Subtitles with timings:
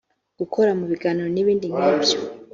[0.39, 2.17] gukora mu ibagiro n’ibindi nk’ibyo